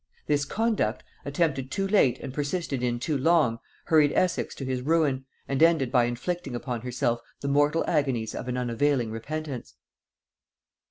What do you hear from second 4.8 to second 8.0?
ruin, and ended by inflicting upon herself the mortal